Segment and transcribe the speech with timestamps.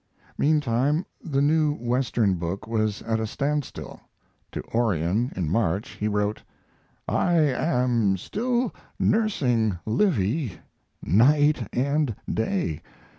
[0.35, 4.01] Meantime the new Western book was at a standstill.
[4.51, 6.41] To Orion, in March, he wrote:
[7.07, 10.53] I am still nursing Livy
[11.03, 12.81] night and day.